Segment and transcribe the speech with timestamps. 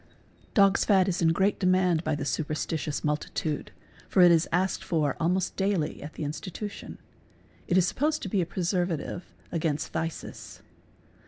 [0.55, 3.69] Dog's fat is in great demand by the super stitious multitude,
[4.09, 6.97] for it is asked for almost daily at the institution;
[7.67, 10.61] it is supposed to be a preservative against phthisis.